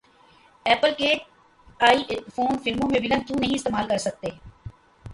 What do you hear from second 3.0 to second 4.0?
ولن کیوں نہیں استعمال